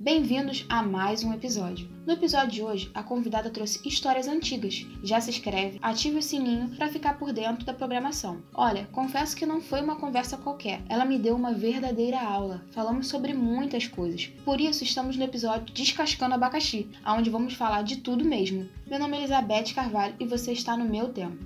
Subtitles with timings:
[0.00, 1.88] Bem-vindos a mais um episódio.
[2.06, 4.86] No episódio de hoje, a convidada trouxe histórias antigas.
[5.02, 8.40] Já se inscreve, ative o sininho para ficar por dentro da programação.
[8.54, 10.82] Olha, confesso que não foi uma conversa qualquer.
[10.88, 12.62] Ela me deu uma verdadeira aula.
[12.70, 14.26] Falamos sobre muitas coisas.
[14.44, 18.68] Por isso, estamos no episódio Descascando Abacaxi, onde vamos falar de tudo mesmo.
[18.86, 21.44] Meu nome é Elizabeth Carvalho e você está no meu tempo.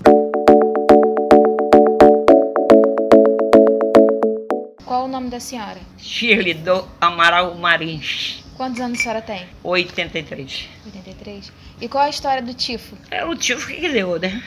[4.85, 5.81] Qual o nome da senhora?
[5.97, 9.47] Shirley do Amaral Marins, Quantos anos a senhora tem?
[9.65, 10.69] 83.
[10.87, 11.53] 83.
[11.81, 12.97] E qual a história do tifo?
[13.11, 14.43] É o tifo que deu, né?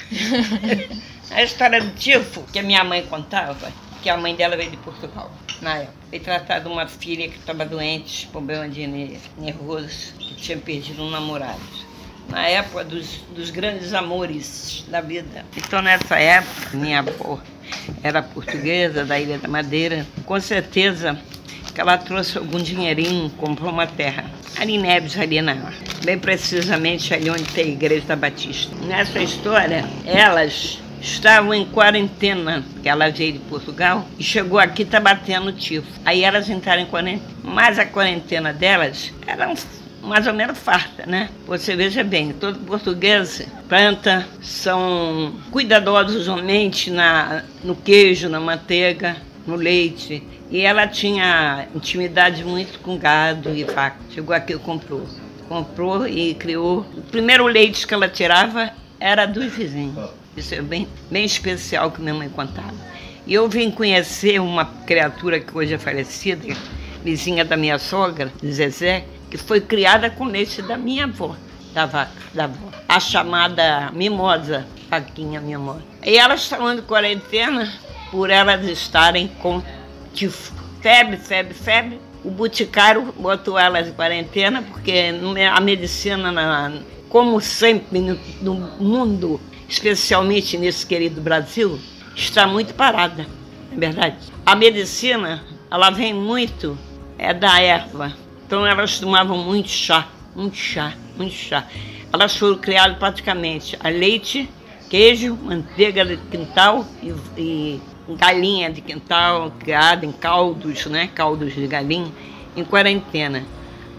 [1.32, 4.77] a história do tifo que a minha mãe contava, que a mãe dela veio de
[4.77, 5.94] Portugal, na época.
[6.12, 11.04] Veio tratar de uma filha que estava doente, problema de ne- nervoso, que tinha perdido
[11.04, 11.60] um namorado.
[12.30, 15.46] Na época dos, dos grandes amores da vida.
[15.58, 17.40] Então, nessa época, minha avó
[18.02, 20.05] era portuguesa, da Ilha da Madeira.
[20.26, 21.20] Com certeza
[21.75, 24.23] que ela trouxe algum dinheirinho, comprou uma terra.
[24.57, 25.57] Ali em Neves, ali na,
[26.05, 28.73] bem precisamente ali onde tem a igreja da Batista.
[28.85, 35.01] Nessa história, elas estavam em quarentena, que ela veio de Portugal, e chegou aqui tá
[35.01, 35.87] batendo tifo.
[36.05, 39.54] Aí elas entraram em quarentena, mas a quarentena delas era
[40.01, 41.29] mais ou menos farta, né?
[41.45, 49.55] Você veja bem, todo português planta, são cuidadosos somente na, no queijo, na manteiga, no
[49.55, 50.24] leite.
[50.49, 53.98] E ela tinha intimidade muito com gado e vaca.
[54.10, 55.05] Chegou aqui e comprou.
[55.48, 56.85] Comprou e criou.
[56.96, 60.10] O primeiro leite que ela tirava era dos vizinhos.
[60.35, 62.73] Isso é bem, bem especial que minha mãe contava.
[63.26, 66.56] E eu vim conhecer uma criatura que hoje é falecida,
[67.03, 71.35] vizinha da minha sogra, Zezé, que foi criada com leite da minha avó,
[71.73, 72.69] da vaca, da avó.
[72.88, 75.81] A chamada mimosa, vaquinha mimosa.
[76.03, 77.72] E elas estavam de quarentena
[78.11, 79.61] por elas estarem com.
[80.81, 82.00] Febre, febre, febre.
[82.23, 86.72] O boticário botou elas em quarentena, porque me- a medicina, na-
[87.09, 88.00] como sempre
[88.41, 91.79] no, mundo, especialmente nesse querido Brasil,
[92.15, 93.27] está muito parada,
[93.71, 94.15] é verdade?
[94.45, 96.77] A medicina, ela vem muito
[97.17, 98.13] é da erva.
[98.45, 101.65] Então elas tomavam muito chá, muito chá, muito chá.
[102.13, 104.49] Elas foram criadas praticamente a leite,
[104.89, 111.09] queijo, manteiga de quintal e, e galinha de quintal, criada em caldos, né?
[111.13, 112.11] Caldos de galinha,
[112.55, 113.43] em quarentena.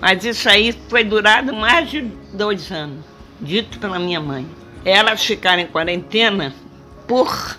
[0.00, 2.02] Mas isso aí foi durado mais de
[2.32, 3.04] dois anos,
[3.40, 4.46] dito pela minha mãe.
[4.84, 6.54] Elas ficaram em quarentena
[7.08, 7.58] por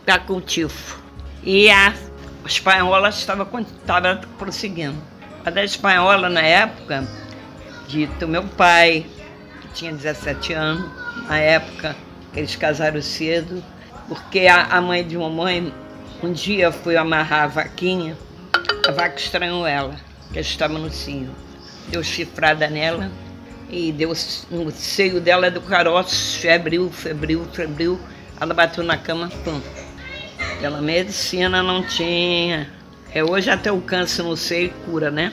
[0.00, 0.98] estar com o tifo.
[1.42, 1.94] E a
[2.44, 4.96] espanhola estava, estava prosseguindo.
[5.44, 7.06] A da espanhola, na época,
[7.88, 9.06] dito meu pai,
[9.60, 10.90] que tinha 17 anos,
[11.28, 11.96] na época
[12.34, 13.62] eles casaram cedo,
[14.10, 15.72] porque a, a mãe de mamãe
[16.20, 18.18] um dia foi amarrar a vaquinha,
[18.84, 19.94] a vaca estranhou ela,
[20.32, 21.30] que ela estava no cio.
[21.86, 23.08] Deu chifrada nela
[23.70, 24.12] e deu
[24.50, 28.00] no seio dela do caroço, febril, febril, febril.
[28.40, 29.60] Ela bateu na cama, pum.
[30.60, 32.68] Pela medicina não tinha.
[33.14, 35.32] É, hoje até o câncer no seio cura, né?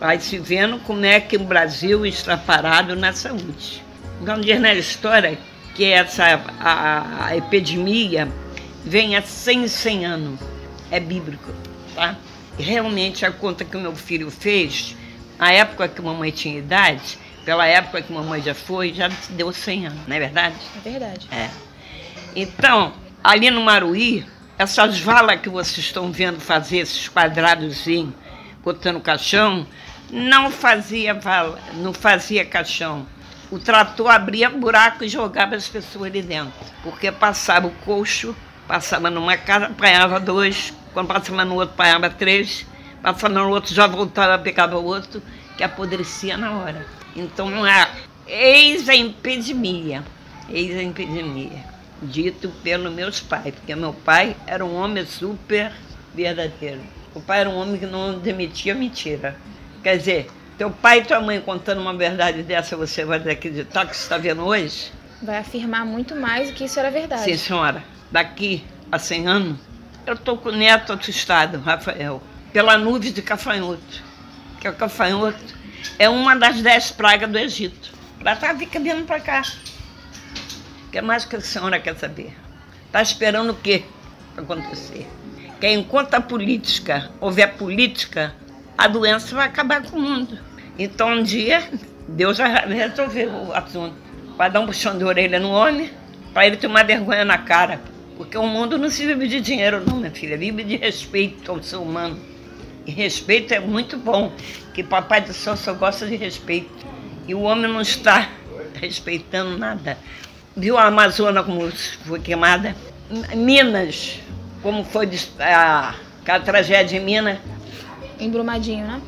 [0.00, 3.80] Vai se vendo como é que o Brasil está parado na saúde.
[4.20, 5.38] Então diz na história
[5.78, 6.24] que essa
[6.58, 8.28] a, a epidemia
[8.84, 10.40] vem há 100, 100 anos.
[10.90, 11.52] É bíblico,
[11.94, 12.16] tá?
[12.58, 14.96] E realmente a conta que o meu filho fez,
[15.38, 19.86] na época que mamãe tinha idade, pela época que mamãe já foi, já deu 100
[19.86, 20.56] anos, não é verdade?
[20.84, 21.28] É verdade.
[21.30, 21.48] É.
[22.34, 24.26] Então, ali no Maruí,
[24.58, 28.14] essas valas que vocês estão vendo fazer, esses quadradozinhos,
[28.64, 29.64] botando caixão,
[30.10, 33.06] não fazia vala, não fazia caixão.
[33.50, 36.52] O trator abria buraco e jogava as pessoas ali dentro.
[36.82, 38.36] Porque passava o coxo,
[38.66, 42.66] passava numa casa, apanhava dois, quando passava no outro, apanhava três,
[43.02, 45.22] passava no outro, já voltava, pegava o outro,
[45.56, 46.86] que apodrecia na hora.
[47.16, 47.88] Então, é,
[48.26, 50.04] eis a epidemia,
[50.50, 51.64] eis a epidemia,
[52.02, 55.72] dito pelos meus pais, porque meu pai era um homem super
[56.14, 56.82] verdadeiro.
[57.14, 59.34] O pai era um homem que não demitia mentira.
[59.82, 63.96] Quer dizer, teu pai e tua mãe contando uma verdade dessa, você vai acreditar que
[63.96, 64.92] você está vendo hoje?
[65.22, 67.22] Vai afirmar muito mais do que isso era verdade.
[67.22, 67.84] Sim, senhora.
[68.10, 69.58] Daqui a 100 anos,
[70.04, 72.20] eu estou com o neto assustado, Rafael,
[72.52, 74.02] pela nuvem de cafanhoto.
[74.60, 75.38] Que o cafanhoto
[75.96, 77.92] é uma das dez pragas do Egito.
[78.20, 79.42] Ela tá fica vindo para cá.
[80.86, 82.36] O que mais que a senhora quer saber?
[82.86, 83.84] Está esperando o quê
[84.34, 85.06] para acontecer?
[85.60, 88.34] Que enquanto a política houver política,
[88.76, 90.47] a doença vai acabar com o mundo.
[90.78, 91.68] Então um dia
[92.08, 93.94] Deus já resolveu o assunto.
[94.36, 95.90] Vai dar um puxão de orelha no homem
[96.32, 97.80] para ele tomar vergonha na cara.
[98.16, 100.36] Porque o mundo não se vive de dinheiro, não, minha filha.
[100.36, 102.18] Vive de respeito ao ser humano.
[102.86, 104.32] E respeito é muito bom.
[104.72, 106.86] que Papai do Céu só gosta de respeito.
[107.26, 108.30] E o homem não está
[108.80, 109.98] respeitando nada.
[110.56, 111.70] Viu a Amazônia como
[112.06, 112.74] foi queimada?
[113.34, 114.18] Minas,
[114.62, 115.08] como foi
[115.38, 117.38] a, aquela tragédia em Minas.
[118.18, 119.00] Em Brumadinho, né?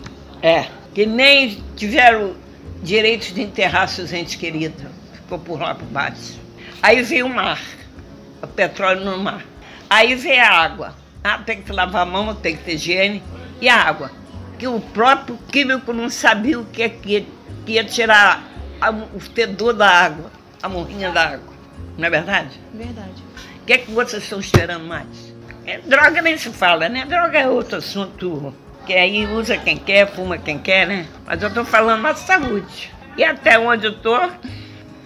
[0.43, 2.35] É, que nem tiveram
[2.83, 4.83] direito de enterrar seus entes queridos.
[5.13, 6.39] Ficou por lá por baixo.
[6.83, 7.61] Aí veio o mar,
[8.43, 9.45] o petróleo no mar.
[9.89, 10.95] Aí veio a água.
[11.23, 13.23] Ah, tem que lavar a mão, tem que ter higiene.
[13.61, 14.11] E a água?
[14.59, 17.27] Que o próprio químico não sabia o que, é que,
[17.67, 18.43] que ia tirar
[18.81, 20.31] a, o fedor da água,
[20.63, 21.53] a morrinha da água.
[21.99, 22.59] Não é verdade?
[22.73, 23.23] Verdade.
[23.63, 25.07] O que é que vocês estão esperando mais?
[25.67, 27.05] É, droga nem se fala, né?
[27.05, 28.55] Droga é outro assunto
[28.87, 31.07] que aí usa quem quer, fuma quem quer, né?
[31.27, 32.93] Mas eu estou falando da saúde.
[33.17, 34.17] E até onde eu tô,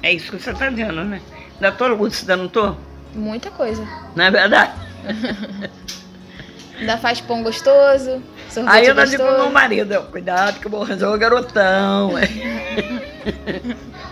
[0.03, 1.21] é isso que você está dizendo, né?
[1.55, 2.75] Ainda tô lúcida, não tô?
[3.15, 3.87] Muita coisa.
[4.15, 4.73] Não é verdade?
[6.79, 9.17] Ainda faz pão gostoso, sorvete Aí eu gostoso.
[9.17, 12.12] digo pro meu marido, cuidado que eu vou resolver o garotão.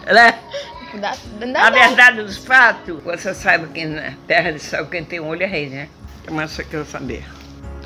[0.06, 0.38] né?
[0.94, 1.16] Dá,
[1.52, 5.26] dá, A verdade dos fatos, você sabe que na terra de céu quem tem um
[5.26, 5.88] olho é rei, né?
[6.30, 7.24] Mas você quer saber.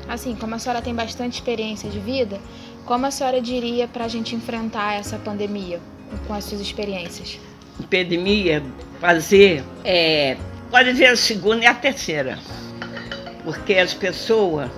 [0.07, 2.39] Assim, como a senhora tem bastante experiência de vida,
[2.85, 5.79] como a senhora diria pra gente enfrentar essa pandemia
[6.25, 7.39] com as suas experiências?
[7.79, 8.63] Epidemia,
[8.99, 10.37] fazer, é,
[10.71, 12.39] pode ver a segunda e a terceira.
[13.43, 14.69] Porque as pessoas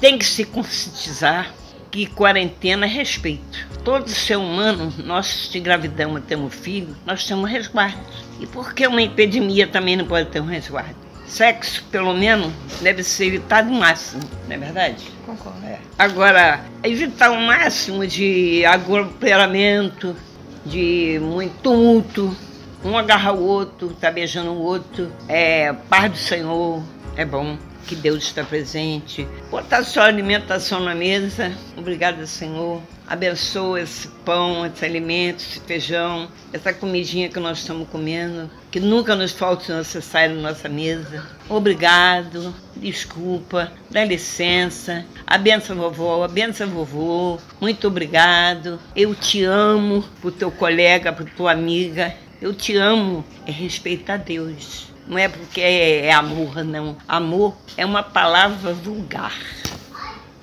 [0.00, 1.52] têm que se conscientizar
[1.90, 3.66] que quarentena é respeito.
[3.84, 7.98] Todo ser humano, nós se engravidamos, temos filho, nós temos resguardo.
[8.40, 11.07] E por que uma epidemia também não pode ter um resguardo?
[11.28, 15.10] Sexo, pelo menos, deve ser evitado o máximo, não é verdade?
[15.26, 15.64] Concordo.
[15.64, 15.78] É.
[15.98, 20.16] Agora, evitar o máximo de aglomeramento,
[20.64, 22.36] de muito tumulto,
[22.84, 26.82] um agarra o outro, tá beijando o outro, é paz do Senhor,
[27.16, 27.58] é bom
[27.88, 29.26] que Deus está presente.
[29.50, 32.82] Botar sua alimentação na mesa, obrigada Senhor.
[33.06, 39.16] Abençoa esse pão, esse alimento, esse feijão, essa comidinha que nós estamos comendo, que nunca
[39.16, 41.26] nos falte o necessário na nossa mesa.
[41.48, 48.78] Obrigado, desculpa, dá licença, abençoa vovó, abençoa vovô, muito obrigado.
[48.94, 52.14] Eu te amo pro teu colega, pro tua amiga.
[52.42, 54.97] Eu te amo, é respeitar Deus.
[55.08, 56.96] Não é porque é, é amor, não.
[57.08, 59.32] Amor é uma palavra vulgar.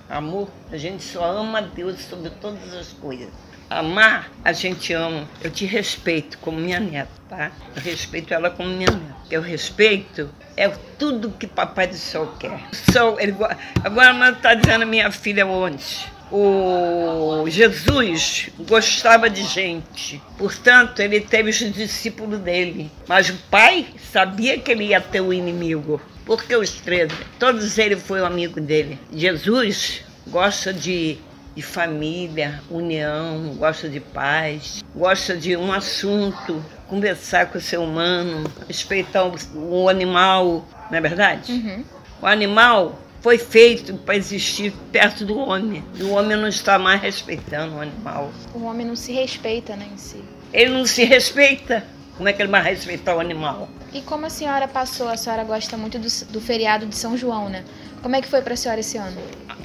[0.09, 3.29] Amor, a gente só ama Deus sobre todas as coisas.
[3.69, 5.27] Amar, a gente ama.
[5.43, 7.51] Eu te respeito como minha neta, tá?
[7.75, 9.15] Eu respeito ela como minha neta.
[9.31, 12.59] Eu respeito é tudo que Papai do Céu quer.
[12.71, 13.47] O céu, ele, go-
[13.83, 16.05] agora nós está dizendo minha filha ontem.
[16.31, 22.91] O Jesus gostava de gente, portanto, ele teve os discípulos dele.
[23.07, 28.01] Mas o pai sabia que ele ia ter o inimigo, porque os três, todos eles
[28.01, 28.99] foram amigo dele.
[29.13, 31.17] Jesus gosta de,
[31.55, 38.51] de família, união, gosta de paz, gosta de um assunto, conversar com o ser humano,
[38.67, 41.51] respeitar o, o animal, não é verdade?
[41.51, 41.83] Uhum.
[42.21, 45.83] O animal foi feito para existir perto do homem.
[45.95, 48.31] E o homem não está mais respeitando o animal.
[48.53, 50.23] O homem não se respeita, né, em si.
[50.53, 51.83] Ele não se respeita.
[52.17, 53.67] Como é que ele vai respeitar o animal?
[53.91, 57.49] E como a senhora passou, a senhora gosta muito do, do feriado de São João,
[57.49, 57.65] né?
[58.03, 59.19] Como é que foi pra senhora esse ano?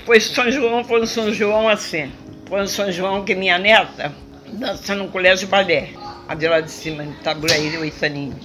[0.06, 2.10] Foi São João, foi no São João assim.
[2.48, 4.10] Foi no São João que minha neta
[4.54, 5.90] dança no colégio de balé.
[6.26, 8.38] A de lá de cima, de Taburaí, oito aninhos.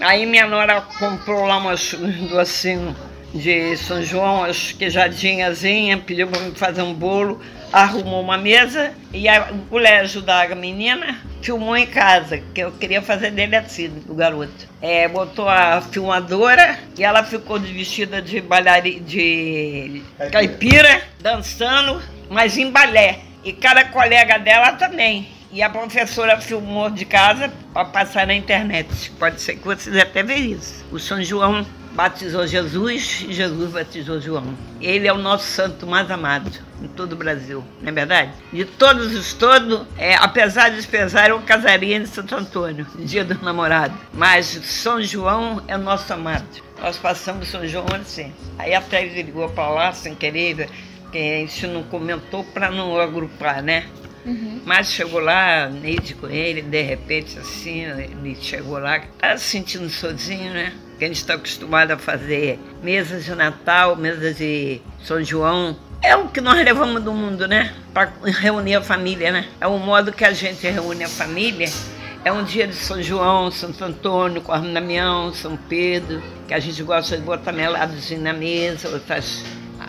[0.00, 2.96] Aí minha nora comprou lá umas uns docinhos
[3.34, 7.40] de São João, as queijadinhazinhas, pediu para me fazer um bolo,
[7.72, 13.00] arrumou uma mesa e a- o colégio da menina filmou em casa, que eu queria
[13.00, 14.68] fazer dele assim, do garoto.
[14.80, 22.70] É, botou a filmadora e ela ficou vestida de bailarina, de caipira, dançando, mas em
[22.70, 23.20] balé.
[23.44, 25.26] E cada colega dela também.
[25.52, 29.10] E a professora filmou de casa para passar na internet.
[29.18, 30.82] Pode ser que vocês até vejam isso.
[30.90, 34.54] O São João batizou Jesus e Jesus batizou João.
[34.80, 36.50] Ele é o nosso santo mais amado
[36.82, 38.32] em todo o Brasil, não é verdade?
[38.50, 43.34] De todos os todos, é, apesar de pesar, eu casaria em Santo Antônio, dia do
[43.44, 43.94] namorado.
[44.12, 46.46] Mas São João é o nosso amado.
[46.80, 48.32] Nós passamos São João assim.
[48.58, 50.70] Aí até ele ligou para lá sem querer,
[51.12, 53.84] que a gente não comentou para não agrupar, né?
[54.24, 54.60] Uhum.
[54.64, 59.88] Mas chegou lá, Neide com ele, de repente assim, ele chegou lá, tá se sentindo
[59.90, 60.72] sozinho, né?
[60.98, 65.76] Que a gente está acostumado a fazer mesas de Natal, mesas de São João.
[66.00, 67.74] É o que nós levamos do mundo, né?
[67.92, 69.48] Para reunir a família, né?
[69.60, 71.68] É o modo que a gente reúne a família.
[72.24, 76.80] É um dia de São João, Santo Antônio, Corno Damião, São Pedro, que a gente
[76.84, 79.02] gosta de botar meladozinho na mesa,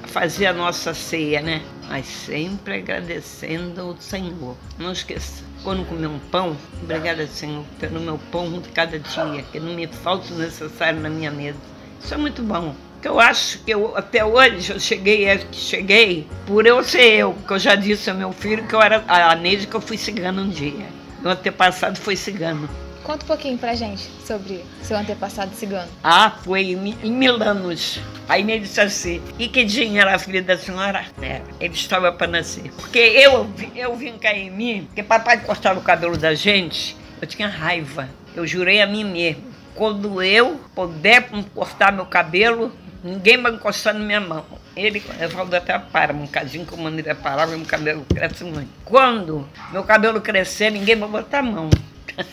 [0.07, 1.61] fazer a nossa ceia, né?
[1.93, 4.57] Mas sempre agradecendo ao Senhor.
[4.79, 9.59] Não esqueça, quando comer um pão, obrigada, Senhor, pelo meu pão de cada dia, que
[9.59, 11.59] não me falta o necessário na minha mesa.
[12.03, 12.75] Isso é muito bom.
[13.00, 17.35] Que eu acho que eu, até hoje eu cheguei, é, cheguei por eu ser eu,
[17.45, 19.95] que eu já disse ao meu filho que eu era a Neide que eu fui
[19.95, 20.88] cigana um dia.
[21.21, 22.67] Meu antepassado foi cigano.
[23.03, 25.91] Conta um pouquinho pra gente sobre seu antepassado cigano.
[26.01, 28.00] Ah, foi em, em Milanos.
[28.29, 31.05] Aí me disse assim, e que dia era a filha da senhora?
[31.22, 32.72] É, ele estava para nascer.
[32.77, 37.27] Porque eu, eu vim cair em mim, porque papai cortava o cabelo da gente, eu
[37.27, 38.07] tinha raiva.
[38.33, 39.43] Eu jurei a mim mesmo.
[39.75, 42.72] Quando eu puder cortar meu cabelo,
[43.03, 44.45] ninguém vai encostar na minha mão.
[44.75, 48.69] Ele, Evaldo até para, um cadinho eu mandei parar, meu cabelo cresce muito.
[48.86, 51.69] Quando meu cabelo crescer, ninguém vai botar a mão.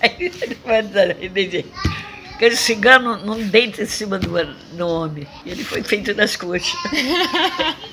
[0.00, 0.32] Aí
[1.20, 1.66] ele dizer,
[2.34, 4.32] aquele cigano não deita em cima do,
[4.76, 5.26] do homem.
[5.44, 6.72] Ele foi feito das coxas.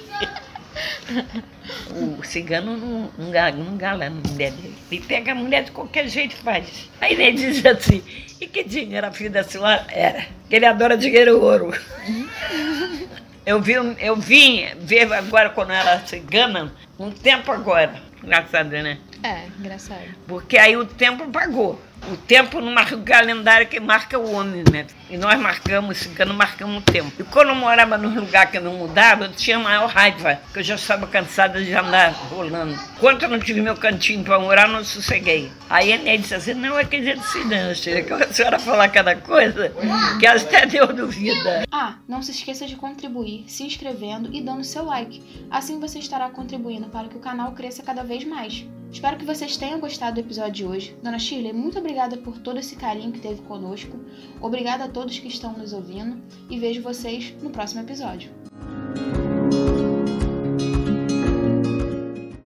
[1.91, 3.31] o cigano não, não,
[3.63, 4.75] não gala a mulher dele.
[4.91, 6.89] Ele pega a mulher de qualquer jeito e faz.
[7.01, 8.03] Aí ele diz assim,
[8.39, 9.85] e que dinheiro a filha da senhora?
[9.89, 10.25] Era.
[10.49, 11.73] Que ele adora dinheiro e ouro.
[13.47, 17.95] Eu vi, eu vim ver agora quando eu era cigana, um tempo agora.
[18.23, 18.97] Engraçado, né?
[19.23, 20.03] É, engraçado.
[20.27, 21.81] Porque aí o tempo pagou.
[22.09, 24.85] O tempo não marca o calendário que marca o homem, né?
[25.09, 27.11] E nós marcamos, cigano marcamos o tempo.
[27.19, 30.63] E quando eu morava num lugar que não mudava, eu tinha maior raiva, porque eu
[30.63, 32.77] já estava cansada de andar rolando.
[32.99, 35.51] Quando eu não tive meu cantinho para morar, não sosseguei.
[35.69, 39.15] Aí Ney disse assim, não, é que gente se dança, que a senhora falar cada
[39.15, 39.73] coisa,
[40.19, 41.63] que até deu duvida.
[41.71, 45.21] Ah, não se esqueça de contribuir, se inscrevendo e dando seu like.
[45.51, 48.65] Assim você estará contribuindo para que o canal cresça cada vez mais.
[48.91, 50.97] Espero que vocês tenham gostado do episódio de hoje.
[51.03, 53.99] Dona Shirley, muito obrigada por todo esse carinho que teve conosco.
[54.41, 58.31] Obrigada a todos que estão nos ouvindo e vejo vocês no próximo episódio.